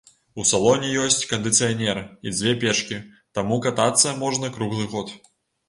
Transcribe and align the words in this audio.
У 0.43 0.43
салоне 0.51 0.87
ёсць 1.03 1.27
кандыцыянер 1.33 1.99
і 2.25 2.35
дзве 2.37 2.55
печкі, 2.65 2.99
таму 3.41 3.63
катацца 3.69 4.17
можна 4.25 4.53
круглы 4.59 4.93
год. 4.99 5.17